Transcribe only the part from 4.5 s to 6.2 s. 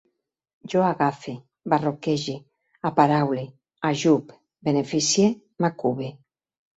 beneficie, m'acube